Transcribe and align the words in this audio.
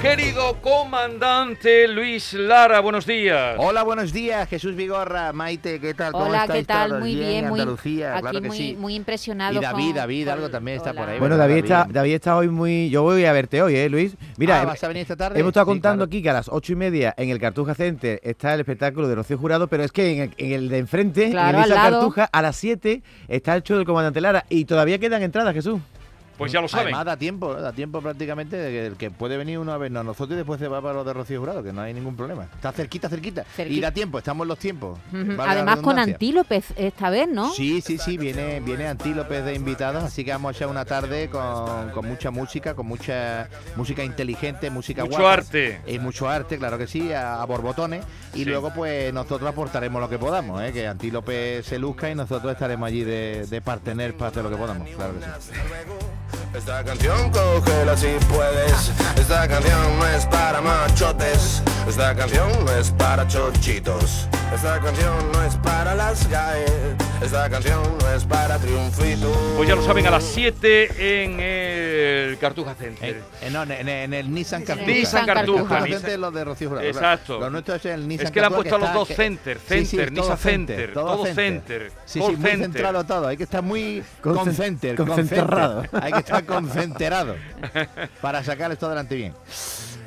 Querido 0.00 0.56
comandante 0.62 1.86
Luis 1.86 2.32
Lara, 2.32 2.80
buenos 2.80 3.04
días. 3.04 3.56
Hola, 3.58 3.82
buenos 3.82 4.14
días, 4.14 4.48
Jesús 4.48 4.74
Vigorra, 4.74 5.34
Maite, 5.34 5.78
¿qué 5.78 5.92
tal? 5.92 6.12
¿Cómo 6.12 6.24
Hola, 6.24 6.48
¿qué 6.50 6.64
tal? 6.64 6.88
todos? 6.88 7.00
Muy 7.02 7.14
bien, 7.16 7.48
muy, 7.48 7.60
Andalucía, 7.60 8.12
aquí 8.14 8.20
claro 8.22 8.40
que 8.40 8.48
muy, 8.48 8.56
sí. 8.56 8.76
muy 8.78 8.94
impresionado. 8.94 9.58
Y 9.58 9.62
David, 9.62 9.84
con- 9.88 9.94
David, 9.96 10.24
con- 10.24 10.32
algo 10.32 10.48
también 10.48 10.76
está 10.78 10.94
por 10.94 11.06
ahí. 11.06 11.18
Bueno, 11.18 11.36
¿verdad, 11.36 11.48
David 11.50 11.64
está, 11.64 11.86
David 11.90 12.14
está 12.14 12.34
hoy 12.38 12.48
muy... 12.48 12.88
Yo 12.88 13.02
voy 13.02 13.26
a 13.26 13.32
verte 13.34 13.60
hoy, 13.60 13.76
¿eh, 13.76 13.90
Luis? 13.90 14.16
Mira, 14.38 14.62
Ah, 14.62 14.64
¿vas 14.64 14.82
a 14.82 14.88
venir 14.88 15.02
esta 15.02 15.16
tarde? 15.16 15.38
hemos 15.38 15.50
estado 15.50 15.66
Sí, 15.66 15.70
contando 15.70 16.04
claro. 16.06 16.08
aquí 16.08 16.22
que 16.22 16.30
a 16.30 16.32
las 16.32 16.48
ocho 16.48 16.72
y 16.72 16.76
media 16.76 17.14
en 17.18 17.28
el 17.28 17.38
Cartuja 17.38 17.74
Center 17.74 18.20
está 18.22 18.54
el 18.54 18.60
espectáculo 18.60 19.06
de 19.06 19.16
Rocío 19.16 19.36
Jurado, 19.36 19.68
pero 19.68 19.84
es 19.84 19.92
que 19.92 20.12
en 20.12 20.20
el, 20.22 20.34
en 20.38 20.52
el 20.52 20.68
de 20.70 20.78
enfrente, 20.78 21.30
Claro, 21.30 21.62
en 21.62 21.68
lado. 21.68 21.98
Cartuja, 21.98 22.24
a 22.32 22.40
las 22.40 22.56
7 22.56 23.02
está 23.28 23.54
el 23.54 23.62
show 23.64 23.76
del 23.76 23.84
Comandante 23.84 24.22
Lara 24.22 24.46
y 24.48 24.64
todavía 24.64 24.98
quedan 24.98 25.22
entradas, 25.22 25.52
Jesús. 25.52 25.78
Pues 26.40 26.52
ya 26.52 26.60
lo 26.60 26.68
saben. 26.68 26.86
Además, 26.88 27.04
da 27.04 27.16
tiempo, 27.16 27.54
da 27.54 27.72
tiempo 27.72 28.00
prácticamente 28.00 28.56
de 28.56 28.70
que 28.70 28.86
el 28.86 28.96
que 28.96 29.10
puede 29.10 29.36
venir 29.36 29.58
uno 29.58 29.72
a 29.72 29.78
vernos 29.78 30.00
a 30.00 30.04
nosotros 30.04 30.32
y 30.34 30.36
después 30.38 30.58
se 30.58 30.68
va 30.68 30.80
para 30.82 30.94
los 30.94 31.06
de 31.06 31.12
Rocío 31.12 31.38
Jurado, 31.38 31.62
que 31.62 31.72
no 31.72 31.82
hay 31.82 31.92
ningún 31.94 32.16
problema. 32.16 32.44
Está 32.54 32.72
cerquita, 32.72 33.08
cerquita. 33.08 33.44
Y 33.66 33.78
da 33.80 33.90
tiempo, 33.92 34.18
estamos 34.18 34.44
en 34.44 34.48
los 34.48 34.58
tiempos. 34.58 34.98
Además 35.12 35.76
con 35.76 35.96
redundancia. 35.96 36.14
Antílope 36.14 36.62
esta 36.76 37.10
vez, 37.10 37.28
¿no? 37.28 37.50
Sí, 37.52 37.80
sí, 37.80 37.98
sí, 37.98 38.16
viene, 38.18 38.60
viene 38.60 38.88
Antílopes 38.88 39.44
de 39.44 39.54
invitados, 39.54 40.02
así 40.02 40.24
que 40.24 40.32
vamos 40.32 40.54
a 40.54 40.56
echar 40.56 40.68
una 40.68 40.84
tarde 40.84 41.28
con, 41.28 41.90
con 41.90 42.06
mucha 42.08 42.30
música, 42.30 42.74
con 42.74 42.86
mucha 42.86 43.48
música 43.76 44.02
inteligente, 44.02 44.70
música 44.70 45.04
Mucho 45.04 45.18
guapa. 45.18 45.32
arte. 45.34 45.80
Y 45.86 45.98
mucho 45.98 46.28
arte, 46.28 46.56
claro 46.58 46.78
que 46.78 46.86
sí, 46.86 47.12
a, 47.12 47.42
a 47.42 47.44
borbotones. 47.44 48.04
Y 48.34 48.38
Sí. 48.38 48.44
luego, 48.46 48.72
pues, 48.74 49.12
nosotros 49.12 49.48
aportaremos 49.50 50.00
lo 50.00 50.08
que 50.08 50.18
podamos, 50.18 50.62
¿eh? 50.62 50.72
que 50.72 50.86
Antílope 50.86 51.62
se 51.62 51.78
luzca 51.78 52.10
y 52.10 52.14
nosotros 52.14 52.52
estaremos 52.52 52.86
allí 52.86 53.04
de, 53.04 53.46
de 53.46 53.60
partener 53.60 54.16
para 54.16 54.30
hacer 54.30 54.42
lo 54.42 54.50
que 54.50 54.56
podamos, 54.56 54.88
claro 54.88 55.12
que 55.14 55.20
sí. 55.40 55.52
Esta 56.54 56.82
canción 56.82 57.30
cógela 57.30 57.96
si 57.96 58.08
puedes. 58.28 58.90
Esta 59.16 59.46
canción 59.46 59.98
no 59.98 60.06
es 60.08 60.26
para 60.26 60.60
machotes. 60.60 61.62
Esta 61.88 62.14
canción 62.14 62.48
no 62.64 62.72
es 62.72 62.90
para 62.90 63.26
chochitos. 63.28 64.28
Esta 64.54 64.80
canción 64.80 65.32
no 65.32 65.42
es 65.44 65.54
para 65.56 65.94
las 65.94 66.28
GAE. 66.28 66.64
Esta 67.22 67.48
canción 67.48 67.80
no 68.00 68.12
es 68.12 68.24
para 68.24 68.58
triunfitos. 68.58 69.36
Pues 69.56 69.68
ya 69.68 69.74
lo 69.76 69.82
saben, 69.84 70.06
a 70.06 70.10
las 70.10 70.24
7 70.24 71.22
en 71.24 71.38
el 71.40 72.38
Cartuja 72.38 72.74
Center. 72.74 73.22
En, 73.40 73.46
en- 73.46 73.52
no, 73.52 73.62
en- 73.62 73.88
en 73.88 74.12
el 74.14 74.32
Nissan 74.34 74.62
Cartuja. 74.64 74.86
Nissan 74.90 75.26
Cartuja, 75.26 75.62
Cartuja 75.62 75.80
Nissan- 75.86 76.00
Center, 76.00 76.18
los 76.18 76.34
de 76.34 76.44
Rocío 76.44 76.68
Jurado. 76.68 76.86
Exacto. 76.88 77.38
Lo 77.40 77.50
nuestro 77.50 77.74
es 77.76 77.84
el 77.86 78.08
Nissan 78.08 78.26
Es 78.26 78.32
que 78.32 78.40
le 78.40 78.46
han 78.46 78.52
puesto 78.54 78.74
a 78.74 78.78
los 78.78 78.92
dos 78.92 79.08
que- 79.08 79.14
center, 79.14 79.58
Sí, 79.68 79.84
sí, 79.86 79.96
center, 79.96 80.14
todo 80.14 80.22
Nissan 80.22 80.38
Center, 80.38 80.92
todo 80.92 81.26
center, 81.26 81.92
Sí, 82.04 82.18
call 82.20 82.30
sí, 82.30 82.36
muy 82.36 82.50
center. 82.50 82.60
centrado 82.72 83.04
todo. 83.04 83.26
Hay 83.28 83.36
que 83.36 83.44
estar 83.44 83.62
muy 83.62 84.02
concenter, 84.20 84.96
concentrado. 84.96 85.84
Hay 86.02 86.12
que 86.12 86.18
estar 86.18 86.44
concentrado 86.44 87.36
para 88.20 88.42
sacar 88.42 88.72
esto 88.72 88.86
adelante 88.86 89.14
bien. 89.14 89.34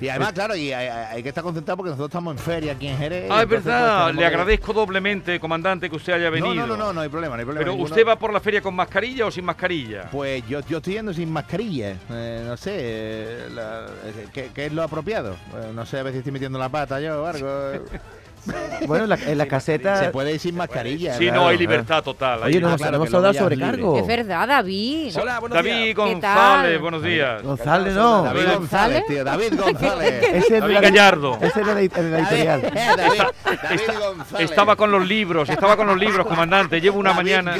Y 0.04 0.10
además, 0.10 0.34
claro, 0.34 0.54
y 0.54 0.74
hay, 0.74 0.88
hay 0.88 1.24
que 1.24 1.30
estar 1.30 1.42
concentrado 1.42 1.78
porque 1.78 1.92
nosotros 1.92 2.10
estamos 2.10 2.36
en 2.36 2.44
feria 2.44 2.74
aquí 2.74 2.88
en 2.88 2.98
Jerez. 2.98 3.30
Ah, 3.32 3.44
es 3.44 3.48
pues, 3.48 3.64
verdad. 3.64 4.14
Le 4.14 4.26
agradezco 4.26 4.74
doblemente, 4.74 5.40
comandante, 5.40 5.90
que 5.90 5.96
usted 5.96 6.12
haya 6.12 6.30
venido. 6.30 6.54
No, 6.54 6.68
no, 6.68 6.76
no, 6.76 6.84
no, 6.88 6.94
no 6.94 7.02
hay 7.02 7.08
problema, 7.08 7.36
no 7.38 7.40
hay 7.40 7.46
problema. 7.46 7.64
Pero 7.64 7.72
ninguno. 7.72 7.90
usted 7.90 8.06
va 8.06 8.18
por 8.18 8.34
la 8.34 8.42
feria 8.42 8.62
con 8.62 8.76
mascarilla 8.76 9.26
o 9.26 9.32
sin 9.32 9.46
mascarilla. 9.46 10.10
Pues 10.12 10.46
yo, 10.46 10.60
yo 10.68 10.80
estoy 10.80 10.96
yendo 10.96 11.14
sin 11.14 11.32
mascarilla. 11.32 11.96
eh, 12.10 12.44
no 12.46 12.58
sé, 12.58 12.72
eh, 12.76 13.48
la- 13.54 13.88
eh, 14.04 14.28
¿qué, 14.34 14.52
qué 14.54 14.66
es 14.66 14.74
lo 14.74 14.84
apropiado? 14.84 15.38
Eh, 15.56 15.72
no 15.74 15.86
sé, 15.86 16.00
a 16.00 16.12
si 16.12 16.18
estoy 16.18 16.34
metiendo 16.34 16.60
la 16.60 16.68
pata 16.68 17.00
yo 17.00 17.24
o 17.24 17.26
algo. 17.26 17.48
Bueno, 18.88 19.06
en 19.06 19.10
la, 19.12 19.16
en 19.16 19.38
la 19.38 19.46
caseta... 19.48 19.96
Se 19.98 20.10
puede 20.10 20.34
ir 20.34 20.40
sin 20.40 20.56
mascarilla. 20.58 21.14
Sí, 21.18 21.28
no, 21.28 21.32
claro. 21.34 21.48
hay 21.48 21.58
libertad 21.58 22.04
total. 22.04 22.44
Oye, 22.44 22.60
no 22.60 22.70
nos, 22.70 22.82
claro, 22.82 22.98
no 22.98 23.18
ha 23.18 23.22
dado 23.22 23.34
sobrecargo. 23.34 23.98
Es 23.98 24.06
verdad, 24.06 24.46
David. 24.48 25.16
Hola, 25.22 25.40
buenos 25.40 25.56
David 25.56 25.72
días. 25.72 25.86
¿Qué 25.86 25.94
González, 25.94 26.82
buenos 26.82 27.04
días. 27.04 27.44
González, 27.44 27.94
no. 27.94 28.24
David 28.24 28.46
González. 28.56 29.04
Tío. 29.08 29.24
David 29.24 29.54
González. 29.60 30.24
Ese 30.34 30.60
David 30.60 30.74
la- 30.74 30.82
Gallardo. 30.82 31.38
Ese 31.42 31.60
era 31.62 31.68
de 31.70 31.74
la 31.76 31.80
editorial. 31.80 32.62
David, 32.62 32.68
David, 32.98 33.22
David 33.64 34.00
González. 34.18 34.50
Estaba 34.50 34.76
con 34.76 34.92
los 34.92 35.08
libros, 35.08 35.50
estaba 35.50 35.78
con 35.78 35.88
los 35.88 35.98
libros, 35.98 36.28
comandante. 36.28 36.82
Llevo 36.82 37.00
una 37.00 37.12
David 37.14 37.24
mañana. 37.24 37.56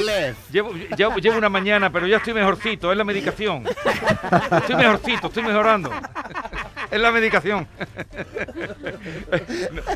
Llevo, 0.52 0.72
llevo, 0.96 1.16
llevo 1.16 1.38
una 1.38 1.48
mañana, 1.48 1.90
pero 1.90 2.06
ya 2.06 2.18
estoy 2.18 2.34
mejorcito, 2.34 2.92
es 2.92 2.98
la 2.98 3.04
medicación. 3.04 3.64
Estoy 3.64 4.76
mejorcito, 4.76 5.28
estoy 5.28 5.42
mejorando. 5.42 5.90
Es 6.94 7.00
la 7.00 7.10
medicación. 7.10 7.66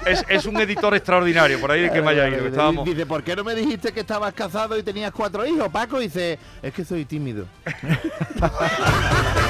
Es, 0.05 0.25
es 0.29 0.47
un 0.47 0.57
editor 0.57 0.97
extraordinario, 0.97 1.61
por 1.61 1.71
ahí 1.71 1.83
de 1.83 1.93
que 1.93 2.03
me 2.03 2.11
haya 2.11 2.29
ido. 2.29 2.49
Estábamos... 2.49 2.85
Dice, 2.85 3.07
¿por 3.07 3.23
qué 3.23 3.37
no 3.37 3.45
me 3.45 3.55
dijiste 3.55 3.93
que 3.93 4.01
estabas 4.01 4.35
casado 4.35 4.77
y 4.77 4.83
tenías 4.83 5.13
cuatro 5.13 5.47
hijos, 5.47 5.69
Paco? 5.69 6.01
Dice, 6.01 6.41
es 6.61 6.75
que 6.75 6.85
soy 6.85 7.05
tímido. 7.05 7.47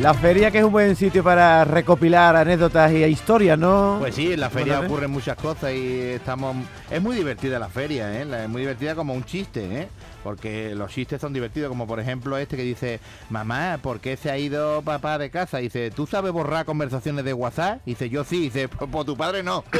La 0.00 0.14
feria 0.14 0.50
que 0.50 0.58
es 0.58 0.64
un 0.64 0.72
buen 0.72 0.96
sitio 0.96 1.22
para 1.22 1.62
recopilar 1.66 2.34
anécdotas 2.34 2.90
y 2.90 3.04
historias, 3.04 3.58
¿no? 3.58 3.96
Pues 4.00 4.14
sí, 4.14 4.32
en 4.32 4.40
la 4.40 4.48
feria 4.48 4.80
ocurren 4.80 5.10
muchas 5.10 5.36
cosas 5.36 5.74
y 5.74 6.00
estamos... 6.12 6.56
Es 6.90 7.02
muy 7.02 7.14
divertida 7.14 7.58
la 7.58 7.68
feria, 7.68 8.10
¿eh? 8.18 8.26
Es 8.44 8.48
muy 8.48 8.62
divertida 8.62 8.94
como 8.94 9.12
un 9.12 9.24
chiste, 9.24 9.82
¿eh? 9.82 9.88
Porque 10.24 10.74
los 10.74 10.90
chistes 10.90 11.20
son 11.20 11.34
divertidos, 11.34 11.68
como 11.68 11.86
por 11.86 12.00
ejemplo 12.00 12.38
este 12.38 12.56
que 12.56 12.62
dice, 12.62 12.98
mamá, 13.28 13.78
¿por 13.82 14.00
qué 14.00 14.16
se 14.16 14.30
ha 14.30 14.38
ido 14.38 14.80
papá 14.80 15.18
de 15.18 15.28
casa? 15.28 15.58
Dice, 15.58 15.90
¿tú 15.90 16.06
sabes 16.06 16.32
borrar 16.32 16.64
conversaciones 16.64 17.22
de 17.22 17.34
WhatsApp? 17.34 17.82
Dice, 17.84 18.08
yo 18.08 18.24
sí. 18.24 18.40
Dice, 18.40 18.68
pues, 18.68 19.04
tu 19.04 19.18
padre 19.18 19.42
no. 19.42 19.64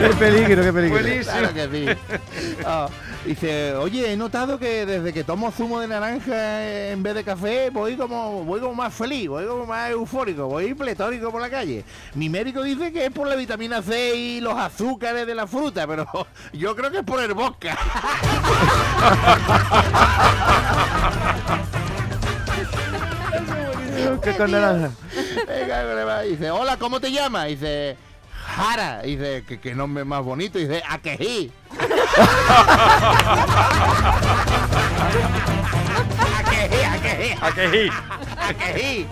¡Qué 0.00 0.08
peligro, 0.18 0.62
qué 0.62 0.72
peligro! 0.72 0.98
Buenísimo. 0.98 1.38
Claro 1.38 1.54
que 1.54 1.68
sí. 1.70 1.86
Ah, 2.66 2.88
dice, 3.24 3.74
oye, 3.74 4.12
he 4.12 4.16
notado 4.16 4.58
que 4.58 4.86
desde 4.86 5.12
que 5.12 5.24
tomo 5.24 5.50
zumo 5.50 5.80
de 5.80 5.88
naranja 5.88 6.90
en 6.90 7.02
vez 7.02 7.14
de 7.14 7.24
café, 7.24 7.70
voy 7.70 7.96
como, 7.96 8.44
voy 8.44 8.60
como 8.60 8.74
más 8.74 8.94
feliz, 8.94 9.28
voy 9.28 9.46
como 9.46 9.66
más 9.66 9.90
eufórico, 9.90 10.46
voy 10.46 10.74
pletórico 10.74 11.30
por 11.30 11.40
la 11.40 11.50
calle. 11.50 11.84
Mi 12.14 12.28
médico 12.28 12.62
dice 12.62 12.92
que 12.92 13.06
es 13.06 13.10
por 13.10 13.28
la 13.28 13.36
vitamina 13.36 13.82
C 13.82 14.14
y 14.14 14.40
los 14.40 14.54
azúcares 14.54 15.26
de 15.26 15.34
la 15.34 15.46
fruta, 15.46 15.86
pero 15.86 16.06
yo 16.52 16.76
creo 16.76 16.90
que 16.90 16.98
es 16.98 17.04
por 17.04 17.22
el 17.22 17.34
vodka. 17.34 17.78
¿Qué 24.22 24.36
con 24.36 24.50
naranja? 24.50 24.90
Venga. 25.46 26.20
Dice, 26.22 26.50
hola, 26.50 26.76
¿cómo 26.76 27.00
te 27.00 27.10
llamas? 27.10 27.48
Dice, 27.48 27.96
Jara. 28.56 29.02
Dice, 29.02 29.44
¿qué, 29.46 29.58
qué 29.60 29.74
nombre 29.74 30.04
más 30.04 30.22
bonito? 30.24 30.58
Dice, 30.58 30.82
Akejí. 30.88 31.50
Akejí, 36.38 36.82
Akejí, 36.84 37.32
¿A 37.40 37.50
qué 37.52 37.68
sí? 37.70 37.90
Akejí. 38.38 39.06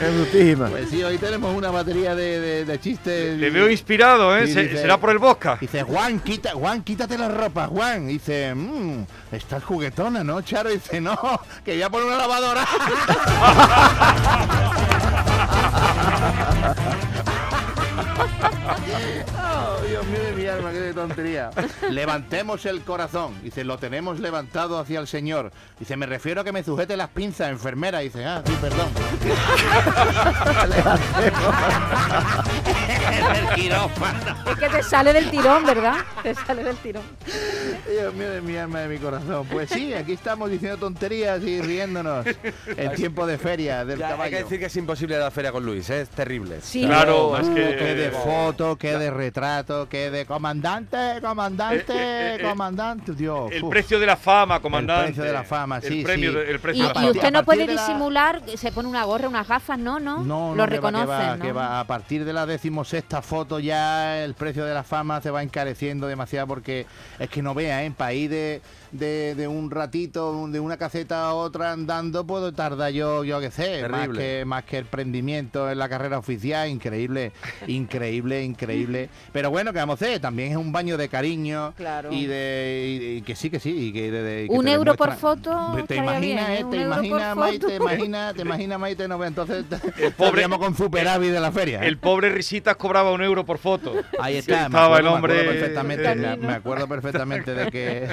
Es 0.00 0.14
brutísima. 0.14 0.66
Pues 0.68 0.90
sí, 0.90 1.02
hoy 1.02 1.18
tenemos 1.18 1.54
una 1.54 1.70
batería 1.70 2.14
de, 2.14 2.40
de- 2.40 2.64
de 2.64 2.80
chistes. 2.80 3.38
Te 3.38 3.50
veo 3.50 3.70
inspirado, 3.70 4.36
¿eh? 4.36 4.46
Sí, 4.46 4.54
Se- 4.54 4.62
dice- 4.64 4.78
¿Será 4.82 4.98
por 4.98 5.10
el 5.10 5.18
Bosca? 5.18 5.58
Dice, 5.60 5.82
Juan, 5.82 6.20
quita, 6.20 6.52
Juan, 6.52 6.82
quítate 6.82 7.16
la 7.18 7.28
ropa, 7.28 7.66
Juan. 7.68 8.08
Dice, 8.08 8.54
mmm, 8.54 9.04
estás 9.32 9.62
juguetona, 9.64 10.24
¿no, 10.24 10.40
Charo? 10.42 10.70
Dice, 10.70 11.00
no, 11.00 11.16
que 11.64 11.72
voy 11.74 11.82
a 11.82 11.90
poner 11.90 12.06
una 12.06 12.16
lavadora. 12.18 12.66
Oh, 19.42 19.80
Dios 19.86 20.06
mío 20.06 20.22
de 20.22 20.32
mi 20.32 20.46
alma, 20.46 20.70
qué 20.70 20.80
de 20.80 20.94
tontería. 20.94 21.50
Levantemos 21.88 22.66
el 22.66 22.82
corazón. 22.82 23.40
Dice, 23.42 23.64
lo 23.64 23.78
tenemos 23.78 24.20
levantado 24.20 24.78
hacia 24.78 25.00
el 25.00 25.06
Señor. 25.06 25.50
Dice, 25.78 25.96
me 25.96 26.04
refiero 26.06 26.42
a 26.42 26.44
que 26.44 26.52
me 26.52 26.62
sujete 26.62 26.96
las 26.96 27.08
pinzas, 27.10 27.50
enfermera. 27.50 28.00
Dice, 28.00 28.24
ah, 28.24 28.42
sí, 28.44 28.56
perdón. 28.60 28.88
el 33.34 33.48
quirófano. 33.54 34.36
Es 34.50 34.58
que 34.58 34.68
te 34.68 34.82
sale 34.82 35.12
del 35.12 35.30
tirón, 35.30 35.64
¿verdad? 35.64 35.96
Te 36.22 36.34
sale 36.34 36.64
del 36.64 36.76
tirón. 36.76 37.02
Dios 37.88 38.14
mío 38.14 38.30
de 38.30 38.40
mi 38.40 38.56
alma, 38.56 38.80
de 38.80 38.88
mi 38.88 38.98
corazón. 38.98 39.46
Pues 39.50 39.70
sí, 39.70 39.92
aquí 39.94 40.12
estamos 40.12 40.50
diciendo 40.50 40.76
tonterías 40.78 41.42
y 41.42 41.60
riéndonos 41.60 42.26
en 42.76 42.92
tiempo 42.94 43.26
de 43.26 43.38
feria 43.38 43.84
del 43.84 43.98
Ya, 43.98 44.06
hay 44.06 44.10
que 44.12 44.16
caballo. 44.16 44.36
decir 44.38 44.58
que 44.58 44.66
es 44.66 44.76
imposible 44.76 45.18
la 45.18 45.30
feria 45.30 45.52
con 45.52 45.64
Luis, 45.64 45.88
¿eh? 45.90 46.02
es 46.02 46.08
terrible. 46.10 46.60
Sí. 46.62 46.84
Claro, 46.86 47.36
es 47.38 47.48
Uh, 47.48 47.54
que... 47.54 47.76
qué 47.76 47.94
de 47.94 48.10
foto, 48.10 48.76
qué 48.76 48.96
de 48.98 49.10
retrato, 49.10 49.88
qué 49.88 50.10
de 50.10 50.24
comandante, 50.26 50.96
comandante, 51.20 51.92
Eh, 51.92 52.36
eh, 52.36 52.42
comandante, 52.42 53.12
Dios. 53.14 53.50
El 53.52 53.64
uf. 53.64 53.70
precio 53.70 53.98
de 53.98 54.06
la 54.06 54.16
fama, 54.16 54.60
comandante. 54.60 55.06
precio 55.06 55.24
de 55.24 55.32
la 55.32 55.44
fama, 55.44 55.80
sí, 55.80 55.98
El 56.00 56.04
premio, 56.04 56.32
sí. 56.32 56.38
el 56.48 56.56
Y, 56.56 56.58
precio 56.58 56.88
de 56.88 56.94
la 56.94 57.04
y 57.06 57.10
usted 57.10 57.32
no 57.32 57.44
puede 57.44 57.66
de 57.66 57.74
la- 57.74 57.86
disimular, 57.86 58.42
se 58.56 58.72
pone 58.72 58.88
una 58.88 59.04
gorra, 59.04 59.28
unas 59.28 59.46
gafas, 59.48 59.78
no, 59.78 59.98
no. 59.98 60.18
No, 60.18 60.50
no, 60.50 60.54
Lo 60.54 60.64
que 60.64 60.70
que 60.70 60.76
reconoce, 60.76 61.06
va, 61.06 61.36
¿no? 61.36 61.44
que 61.44 61.52
va. 61.52 61.80
A 61.80 61.84
partir 61.86 62.24
de 62.24 62.32
la 62.32 62.46
decimosexta 62.46 63.22
foto 63.22 63.58
ya 63.58 64.22
el 64.22 64.34
precio 64.34 64.64
de 64.64 64.74
la 64.74 64.82
fama 64.84 65.20
se 65.20 65.30
va 65.30 65.42
encareciendo 65.42 66.06
demasiado 66.06 66.46
porque 66.46 66.86
es 67.18 67.28
que 67.28 67.42
no 67.42 67.54
¿eh? 67.70 67.84
en 67.84 67.94
país 67.94 68.28
de, 68.28 68.60
de, 68.92 69.34
de 69.34 69.48
un 69.48 69.70
ratito, 69.70 70.48
de 70.48 70.58
una 70.60 70.76
caseta 70.76 71.24
a 71.28 71.34
otra 71.34 71.72
andando, 71.72 72.26
puedo 72.26 72.52
tardar 72.52 72.92
yo, 72.92 73.24
yo 73.24 73.40
qué 73.40 73.50
sé, 73.50 73.86
más 73.88 74.08
que, 74.08 74.44
más 74.44 74.64
que 74.64 74.78
el 74.78 74.84
prendimiento 74.86 75.70
en 75.70 75.78
la 75.78 75.88
carrera 75.88 76.18
oficial, 76.18 76.68
increíble, 76.68 77.32
increíble, 77.66 78.42
increíble. 78.44 79.08
Pero 79.32 79.50
bueno, 79.50 79.72
que 79.72 79.78
vamos 79.78 80.00
a 80.00 80.04
hacer, 80.04 80.20
también 80.20 80.50
es 80.52 80.56
un 80.56 80.72
baño 80.72 80.96
de 80.96 81.08
cariño 81.08 81.72
Claro. 81.76 82.12
y 82.12 82.26
de 82.26 82.98
y- 83.00 83.16
y 83.18 83.22
que 83.22 83.36
sí, 83.36 83.50
que 83.50 83.60
sí, 83.60 83.70
y 83.88 83.92
que, 83.92 84.10
de- 84.10 84.22
de- 84.22 84.48
que 84.48 84.52
Un 84.54 84.64
te 84.64 84.72
euro 84.72 84.94
por 84.94 85.12
foto 85.14 85.50
Te 85.86 85.96
imaginas, 85.96 86.20
bien, 86.20 86.38
¿eh? 86.38 86.60
¿eh? 86.60 86.64
Te 86.70 86.76
imaginas, 86.78 87.36
Maite, 87.36 87.66
te 87.66 87.76
imaginas, 87.76 88.34
te 88.34 88.42
imaginas, 88.42 88.78
Maite, 88.78 89.08
no, 89.08 89.24
entonces 89.24 89.64
pobre- 90.16 90.28
estaríamos 90.40 90.58
con 90.58 90.76
superávit 90.76 91.30
de 91.32 91.40
la 91.40 91.52
feria. 91.52 91.82
¿eh? 91.82 91.86
El 91.88 91.98
pobre 91.98 92.30
Risitas 92.30 92.76
cobraba 92.76 93.12
un 93.12 93.22
euro 93.22 93.44
por 93.44 93.58
foto. 93.58 93.94
Ahí 94.20 94.34
Sí, 94.34 94.38
está, 94.50 94.56
me 94.60 94.64
estaba 94.66 94.98
el 94.98 95.06
acuerdo, 95.06 95.10
me 95.10 95.16
hombre. 95.16 95.32
acuerdo 95.40 95.50
perfectamente, 95.52 96.14
me, 96.14 96.36
me 96.36 96.52
acuerdo 96.54 96.88
perfectamente 96.88 97.54
de 97.64 97.70
que 97.70 98.08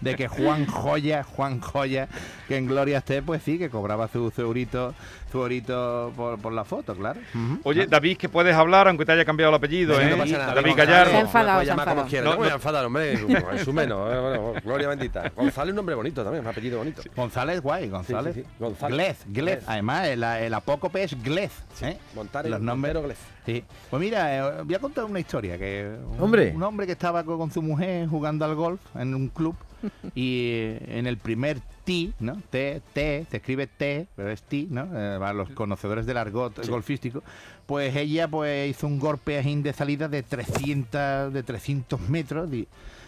de 0.00 0.14
que 0.16 0.28
Juan 0.28 0.66
Joya, 0.66 1.22
Juan 1.24 1.60
Joya, 1.60 2.08
que 2.48 2.56
en 2.56 2.66
Gloria 2.66 2.98
esté, 2.98 3.22
pues 3.22 3.42
sí, 3.42 3.58
que 3.58 3.70
cobraba 3.70 4.08
su, 4.08 4.30
su 4.30 4.42
eurito, 4.42 4.94
su 5.32 5.38
eurito 5.38 6.12
por, 6.16 6.38
por 6.38 6.52
la 6.52 6.64
foto, 6.64 6.94
claro. 6.94 7.20
Oye, 7.64 7.86
David, 7.86 8.16
que 8.16 8.28
puedes 8.28 8.54
hablar 8.54 8.88
aunque 8.88 9.04
te 9.04 9.12
haya 9.12 9.24
cambiado 9.24 9.50
el 9.50 9.56
apellido, 9.56 9.96
Sí, 9.96 10.02
¿eh? 10.02 10.10
no 10.10 10.16
pasa 10.18 10.38
nada. 10.38 10.54
David 10.54 10.72
Gallardo. 10.76 11.10
Se 11.10 11.16
ha 11.16 11.20
enfadado, 11.20 11.60
se 11.60 11.68
como 11.68 11.80
enfadado. 11.82 12.08
quiera. 12.08 12.24
No, 12.24 12.30
No, 12.32 12.36
voy 12.38 12.48
a 12.48 12.54
enfadar, 12.54 12.84
hombre. 12.86 13.12
Es 13.54 13.64
su 13.64 13.72
menos. 13.72 14.12
eh, 14.12 14.18
bueno, 14.20 14.52
gloria 14.64 14.88
bendita. 14.88 15.30
González 15.34 15.68
es 15.68 15.70
un 15.72 15.76
nombre 15.76 15.94
bonito 15.94 16.22
también, 16.22 16.44
un 16.44 16.50
apellido 16.50 16.78
bonito. 16.78 17.02
González, 17.14 17.60
guay, 17.60 17.88
González. 17.88 18.34
sí, 18.34 18.42
sí. 18.42 18.48
González. 18.58 18.96
Glez, 18.96 19.18
Glez. 19.26 19.44
Glez. 19.56 19.64
Además, 19.68 20.06
el, 20.08 20.22
el 20.22 20.54
apócope 20.54 21.02
es 21.02 21.22
Glez. 21.22 21.52
¿eh? 21.82 21.98
Montar 22.14 22.46
Los 22.48 22.60
nombres. 22.60 22.94
Montero 22.94 23.02
Glez. 23.02 23.18
Sí. 23.44 23.64
Pues 23.90 24.00
mira, 24.00 24.36
eh, 24.58 24.62
voy 24.64 24.74
a 24.74 24.78
contar 24.80 25.04
una 25.04 25.20
historia 25.20 25.56
que 25.56 25.88
un, 26.16 26.20
Hombre. 26.22 26.52
un 26.54 26.62
hombre 26.62 26.84
que 26.86 26.92
estaba 26.92 27.22
co- 27.24 27.38
con, 27.38 27.50
su 27.52 27.62
mujer 27.62 28.08
jugando 28.08 28.44
al 28.44 28.54
golf 28.56 28.75
en 28.94 29.14
un 29.14 29.28
club 29.28 29.54
y 30.14 30.50
eh, 30.52 30.84
en 30.98 31.06
el 31.06 31.16
primer 31.18 31.60
tee, 31.84 32.12
¿no? 32.18 32.40
T, 32.50 32.82
T, 32.92 33.26
se 33.30 33.36
escribe 33.36 33.66
T, 33.66 34.06
pero 34.16 34.30
es 34.30 34.42
tee, 34.42 34.66
¿no? 34.70 34.84
Eh, 34.84 35.16
para 35.18 35.32
los 35.32 35.50
conocedores 35.50 36.06
del 36.06 36.16
argot 36.16 36.66
golfístico, 36.68 37.22
pues 37.66 37.94
ella 37.96 38.26
pues 38.28 38.70
hizo 38.70 38.86
un 38.86 38.98
golpe 38.98 39.38
ajín 39.38 39.62
de 39.62 39.72
salida 39.72 40.08
de 40.08 40.22
300 40.22 41.32
de 41.32 41.42
300 41.42 42.00
metros 42.08 42.50
di- 42.50 42.66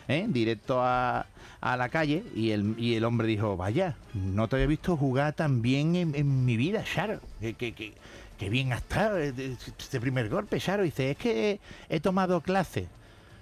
¿eh? 0.09 0.27
directo 0.29 0.81
a, 0.83 1.27
a 1.61 1.77
la 1.77 1.89
calle 1.89 2.23
y 2.35 2.51
el, 2.51 2.75
y 2.79 2.95
el 2.95 3.05
hombre 3.05 3.27
dijo, 3.27 3.57
vaya, 3.57 3.97
no 4.15 4.47
te 4.49 4.57
había 4.57 4.67
visto 4.69 4.97
jugar 4.97 5.33
tan 5.33 5.61
bien 5.63 5.97
en, 5.97 6.15
en 6.15 6.45
mi 6.45 6.57
vida, 6.57 6.85
Sharon. 6.87 7.21
Que, 7.41 7.55
que, 7.55 7.73
que- 7.73 7.95
que 8.39 8.49
bien 8.51 8.73
has 8.73 8.83
estado 8.83 9.19
este 9.19 9.99
primer 10.01 10.29
golpe, 10.29 10.61
Sharon. 10.61 10.85
Dice, 10.85 11.11
es 11.11 11.17
que 11.17 11.51
he, 11.89 11.97
he 11.97 11.99
tomado 11.99 12.41
clase. 12.41 12.87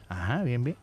Ajá, 0.08 0.42
bien, 0.42 0.64
bien. 0.64 0.76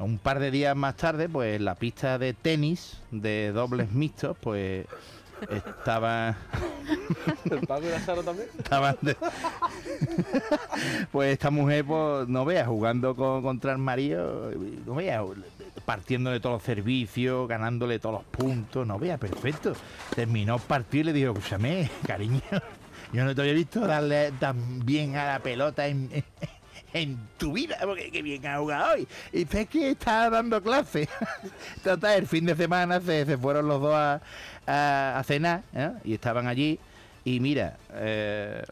Un 0.00 0.18
par 0.18 0.38
de 0.40 0.50
días 0.50 0.74
más 0.74 0.96
tarde, 0.96 1.28
pues 1.28 1.60
la 1.60 1.74
pista 1.74 2.18
de 2.18 2.32
tenis 2.32 2.98
de 3.10 3.52
dobles 3.52 3.90
mixtos, 3.92 4.36
pues 4.40 4.86
estaba 5.50 6.36
¿El 7.50 7.66
Paco 7.66 7.86
y 7.86 7.90
la 7.90 8.00
Sara 8.00 8.22
también? 8.22 8.48
estaban 8.58 8.96
de- 9.00 9.16
pues 11.12 11.32
esta 11.32 11.50
mujer 11.50 11.84
pues 11.86 12.28
no 12.28 12.44
veas 12.44 12.66
jugando 12.66 13.14
con- 13.16 13.42
contra 13.42 13.72
el 13.72 13.78
marido 13.78 14.50
no 14.86 14.94
veas 14.96 15.24
partiéndole 15.86 16.40
todos 16.40 16.56
los 16.56 16.62
servicios 16.62 17.48
ganándole 17.48 17.98
todos 17.98 18.16
los 18.16 18.24
puntos 18.24 18.86
no 18.86 18.98
veas 18.98 19.18
perfecto 19.18 19.72
terminó 20.14 20.56
el 20.56 20.60
partido 20.62 21.00
y 21.02 21.04
le 21.04 21.12
dijo 21.14 21.32
escúchame 21.32 21.88
cariño 22.06 22.42
yo 23.14 23.24
no 23.24 23.34
te 23.34 23.40
había 23.40 23.54
visto 23.54 23.80
darle 23.86 24.32
tan 24.32 24.84
bien 24.84 25.16
a 25.16 25.24
la 25.24 25.38
pelota 25.38 25.86
en, 25.86 26.10
en 26.92 27.18
tu 27.38 27.52
vida 27.52 27.76
porque 27.82 28.10
qué 28.10 28.22
bien 28.22 28.44
ha 28.46 28.58
jugado 28.58 28.94
hoy 28.94 29.08
y 29.32 29.42
"Es 29.42 29.68
que 29.68 29.90
estaba 29.90 30.30
dando 30.30 30.62
clase 30.62 31.08
Total, 31.84 32.18
el 32.18 32.26
fin 32.26 32.46
de 32.46 32.54
semana 32.56 33.00
se, 33.00 33.24
se 33.26 33.38
fueron 33.38 33.68
los 33.68 33.80
dos 33.80 33.94
a, 33.94 34.20
a- 34.66 35.18
a 35.18 35.22
cenar 35.24 35.62
¿eh? 35.74 35.90
y 36.04 36.14
estaban 36.14 36.46
allí. 36.46 36.78
Y 37.24 37.38
mira, 37.40 37.76
eh, 37.92 38.62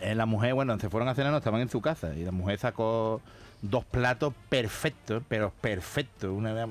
eh, 0.00 0.14
la 0.14 0.26
mujer, 0.26 0.54
bueno, 0.54 0.78
se 0.78 0.88
fueron 0.90 1.08
a 1.08 1.14
cenar, 1.14 1.32
no 1.32 1.38
estaban 1.38 1.60
en 1.60 1.70
su 1.70 1.80
casa. 1.80 2.14
Y 2.14 2.24
la 2.24 2.32
mujer 2.32 2.58
sacó 2.58 3.20
dos 3.62 3.84
platos 3.84 4.32
perfectos, 4.48 5.22
pero 5.28 5.52
perfectos. 5.60 6.30
Una 6.30 6.54
de, 6.54 6.66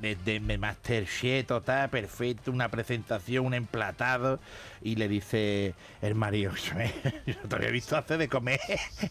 de, 0.00 0.16
de- 0.16 1.42
total, 1.44 1.88
perfecto. 1.90 2.50
Una 2.52 2.68
presentación, 2.70 3.46
un 3.46 3.54
emplatado. 3.54 4.38
Y 4.82 4.94
le 4.96 5.08
dice 5.08 5.74
el 6.02 6.14
marido, 6.14 6.52
yo 7.26 7.34
no 7.42 7.48
te 7.48 7.56
había 7.56 7.70
visto 7.70 7.96
hacer 7.96 8.18
de 8.18 8.28
comer 8.28 8.60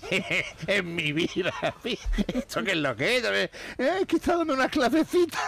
en 0.67 0.95
mi 0.95 1.11
vida. 1.11 1.53
¿Esto 2.33 2.63
qué 2.63 2.71
es 2.71 2.77
lo 2.77 2.95
que 2.95 3.17
es? 3.17 3.23
"Eh, 3.25 3.49
Es 3.77 4.05
que 4.07 4.15
está 4.15 4.37
dando 4.37 4.53
unas 4.53 4.69
clasecitas. 4.69 5.41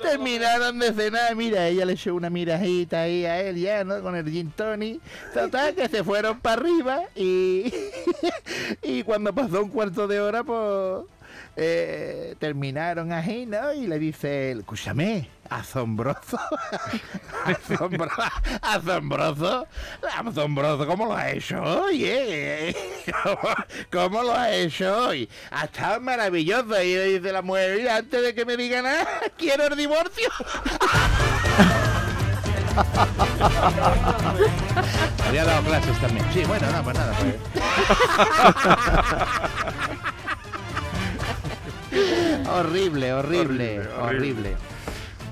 Terminaron 0.00 0.78
de 0.78 0.92
cenar, 0.92 1.34
mira, 1.36 1.66
ella 1.68 1.84
le 1.84 1.92
echó 1.94 2.14
una 2.14 2.30
mirajita 2.30 3.02
ahí 3.02 3.24
a 3.24 3.40
él 3.40 3.56
ya, 3.56 3.84
¿no? 3.84 4.00
Con 4.02 4.16
el 4.16 4.28
gin 4.30 4.50
tonic. 4.52 5.00
Total, 5.34 5.74
que 5.74 5.88
se 5.88 6.02
fueron 6.02 6.40
para 6.40 6.60
arriba 6.62 7.02
y, 7.14 7.72
y 8.82 9.02
cuando 9.02 9.32
pasó 9.32 9.62
un 9.62 9.70
cuarto 9.70 10.06
de 10.06 10.20
hora, 10.20 10.42
pues 10.44 11.04
eh, 11.56 12.36
terminaron 12.38 13.12
ahí, 13.12 13.44
¿no? 13.44 13.72
Y 13.72 13.86
le 13.86 13.98
dice, 13.98 14.52
él, 14.52 14.60
escúchame, 14.60 15.28
asombroso. 15.50 16.38
asombroso, 17.44 18.22
asombroso, 18.62 19.66
asombroso, 20.16 20.86
¿cómo 20.86 21.06
lo 21.06 21.16
has 21.16 21.32
hecho 21.34 21.62
hoy, 21.62 22.04
eh? 22.04 22.74
¿Cómo, 23.92 24.22
lo 24.22 24.32
has 24.32 24.52
hecho 24.52 25.08
hoy? 25.08 25.28
Ha 25.50 25.64
estado 25.64 26.00
maravilloso. 26.00 26.82
Y 26.82 26.94
le 26.94 27.04
dice 27.18 27.32
la 27.32 27.42
mujer, 27.42 27.88
antes 27.90 28.22
de 28.22 28.34
que 28.34 28.44
me 28.44 28.56
diga 28.56 28.80
nada, 28.80 29.06
quiero 29.36 29.66
el 29.66 29.76
divorcio. 29.76 30.30
Había 35.28 35.44
dado 35.44 35.62
clases 35.64 35.98
también. 36.00 36.26
Sí, 36.32 36.42
bueno, 36.44 36.70
no, 36.70 36.82
pues 36.82 36.96
nada, 36.98 37.14
pues. 37.18 37.34
horrible, 42.48 43.12
horrible, 43.12 43.80
Horrible. 44.00 44.56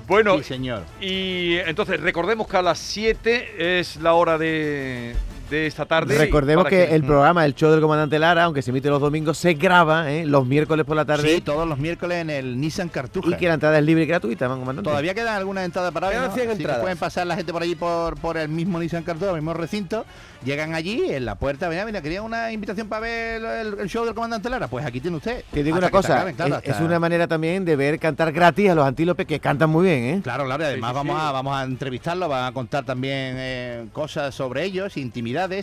Bueno, 0.07 0.37
Sí, 0.39 0.43
señor. 0.43 0.83
y 0.99 1.57
entonces 1.57 1.99
recordemos 1.99 2.47
que 2.47 2.57
a 2.57 2.61
las 2.63 2.79
7 2.79 3.79
es 3.79 3.97
la 3.97 4.13
hora 4.13 4.37
de, 4.39 5.15
de 5.49 5.67
esta 5.67 5.85
tarde. 5.85 6.17
Recordemos 6.17 6.65
que 6.67 6.95
el 6.95 7.03
programa, 7.03 7.45
el 7.45 7.55
show 7.55 7.71
del 7.71 7.81
comandante 7.81 8.19
Lara, 8.19 8.43
aunque 8.43 8.61
se 8.61 8.71
emite 8.71 8.89
los 8.89 9.01
domingos, 9.01 9.37
se 9.37 9.53
graba 9.53 10.11
¿eh? 10.11 10.25
los 10.25 10.45
miércoles 10.45 10.85
por 10.85 10.95
la 10.95 11.05
tarde 11.05 11.35
Sí, 11.35 11.41
todos 11.41 11.67
los 11.67 11.77
miércoles 11.79 12.19
en 12.19 12.29
el 12.29 12.59
Nissan 12.59 12.89
Cartuja. 12.89 13.29
y 13.29 13.33
que 13.37 13.47
la 13.47 13.55
entrada 13.55 13.77
es 13.79 13.83
libre 13.83 14.03
y 14.03 14.07
gratuita, 14.07 14.47
man, 14.47 14.59
comandante. 14.59 14.89
Todavía 14.89 15.13
quedan 15.13 15.35
algunas 15.35 15.65
entradas 15.65 15.91
para 15.91 16.07
hoy, 16.07 16.13
Quedan 16.13 16.27
¿no? 16.27 16.33
100 16.33 16.47
Así 16.47 16.47
que 16.47 16.61
entradas. 16.61 16.81
pueden 16.81 16.97
pasar 16.97 17.27
la 17.27 17.35
gente 17.35 17.51
por 17.51 17.61
allí 17.63 17.75
por, 17.75 18.17
por 18.19 18.37
el 18.37 18.49
mismo 18.49 18.79
Nissan 18.79 19.03
Cartuja, 19.03 19.31
el 19.31 19.37
mismo 19.37 19.53
recinto. 19.53 20.05
Llegan 20.43 20.73
allí, 20.73 21.11
en 21.11 21.25
la 21.25 21.35
puerta, 21.35 21.69
mira, 21.69 21.85
mira, 21.85 22.01
quería 22.01 22.21
una 22.21 22.51
invitación 22.51 22.87
para 22.87 23.01
ver 23.01 23.43
el, 23.43 23.79
el 23.79 23.89
show 23.89 24.05
del 24.05 24.13
comandante 24.15 24.49
Lara. 24.49 24.67
Pues 24.67 24.85
aquí 24.85 25.01
tiene 25.01 25.17
usted. 25.17 25.43
Te 25.51 25.63
digo 25.63 25.75
Hasta 25.75 25.87
una 25.87 25.91
cosa, 25.91 26.15
acaben, 26.15 26.35
claro, 26.35 26.61
es, 26.63 26.79
una 26.79 26.99
manera 26.99 27.27
también 27.27 27.65
de 27.65 27.75
ver 27.75 27.99
cantar 27.99 28.31
gratis 28.31 28.69
a 28.69 28.75
los 28.75 28.85
antílopes 28.85 29.25
que 29.27 29.39
cantan 29.39 29.69
muy 29.69 29.85
bien, 29.85 30.03
¿eh? 30.03 30.19
Claro, 30.23 30.45
claro, 30.45 30.63
y 30.63 30.67
además 30.67 30.91
sí, 30.91 30.95
vamos, 30.95 31.17
sí. 31.17 31.25
A, 31.27 31.31
vamos 31.31 31.57
a 31.57 31.63
entrevistarlo, 31.63 32.29
van 32.29 32.45
a 32.45 32.51
contar 32.53 32.85
también 32.85 33.35
eh, 33.37 33.85
cosas 33.91 34.33
sobre 34.33 34.63
ellos, 34.63 34.95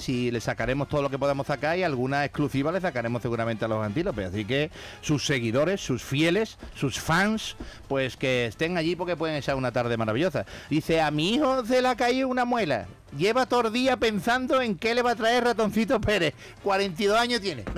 y 0.07 0.31
le 0.31 0.41
sacaremos 0.41 0.89
todo 0.89 1.03
lo 1.03 1.11
que 1.11 1.19
podamos 1.19 1.47
sacar 1.47 1.77
y 1.77 1.83
alguna 1.83 2.25
exclusiva 2.25 2.73
le 2.73 2.81
sacaremos 2.81 3.21
seguramente 3.21 3.67
a 3.67 3.69
los 3.69 3.85
antílopes. 3.85 4.29
Así 4.29 4.47
que 4.47 4.71
sus 5.03 5.27
seguidores, 5.27 5.83
sus 5.83 6.03
fieles, 6.03 6.57
sus 6.75 6.99
fans, 6.99 7.57
pues 7.87 8.17
que 8.17 8.47
estén 8.47 8.79
allí 8.79 8.97
porque 8.97 9.17
pueden 9.17 9.37
echar 9.37 9.57
una 9.57 9.73
tarde 9.73 9.99
maravillosa. 9.99 10.47
Dice, 10.71 11.03
a 11.03 11.11
mi 11.11 11.35
hijo 11.35 11.67
se 11.67 11.83
le 11.83 11.89
ha 11.89 11.97
caído 11.97 12.29
una 12.29 12.47
muela. 12.47 12.87
Lleva 13.19 13.45
todo 13.45 13.69
el 13.69 13.75
día 13.75 13.99
pensando 13.99 14.63
en 14.63 14.77
qué 14.77 14.95
le 14.95 15.03
va 15.03 15.11
a 15.11 15.17
traer 15.17 15.45
ratoncito 15.45 16.01
Pérez. 16.01 16.33
42 16.63 17.19
años 17.19 17.43
tiene. 17.43 17.65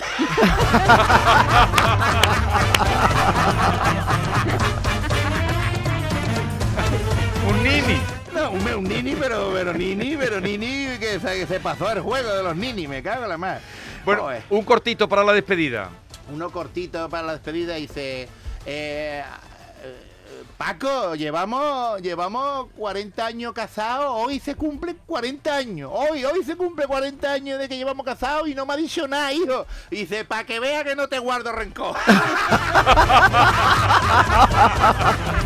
Un 7.49 7.63
nini. 7.63 8.18
No, 8.49 8.55
un, 8.55 8.75
un 8.79 8.85
nini, 8.85 9.15
pero, 9.15 9.51
pero 9.53 9.73
nini, 9.75 10.17
pero 10.17 10.41
nini 10.41 10.97
que 10.99 11.21
se, 11.21 11.41
que 11.41 11.47
se 11.47 11.61
pasó 11.61 11.91
el 11.91 12.01
juego 12.01 12.33
de 12.35 12.43
los 12.43 12.57
nini, 12.57 12.89
me 12.89 13.03
cago 13.03 13.25
en 13.25 13.29
la 13.29 13.39
más. 13.39 13.61
Bueno, 14.05 14.23
Joder. 14.23 14.43
un 14.51 14.65
cortito 14.65 15.09
para 15.09 15.23
la 15.25 15.33
despedida. 15.35 15.91
uno 16.33 16.51
cortito 16.51 17.09
para 17.09 17.27
la 17.27 17.33
despedida 17.33 17.75
dice 17.75 18.29
eh, 18.65 19.23
Paco, 20.57 21.15
llevamos 21.15 22.01
llevamos 22.01 22.69
40 22.77 23.27
años 23.27 23.53
casados, 23.53 24.07
hoy 24.11 24.41
se 24.41 24.55
cumplen 24.55 24.99
40 25.07 25.55
años, 25.55 25.91
hoy, 25.93 26.25
hoy 26.25 26.43
se 26.45 26.57
cumple 26.57 26.87
40 26.87 27.31
años 27.31 27.59
de 27.59 27.69
que 27.69 27.77
llevamos 27.77 28.05
casados 28.05 28.49
y 28.49 28.55
no 28.55 28.65
me 28.67 28.75
ha 28.75 28.77
dicho 28.77 29.07
nada, 29.07 29.33
hijo. 29.33 29.67
Y 29.91 29.97
dice, 29.97 30.25
para 30.25 30.45
que 30.45 30.59
vea 30.59 30.85
que 30.85 30.97
no 30.97 31.07
te 31.07 31.19
guardo 31.19 31.53
rencor. 31.53 31.97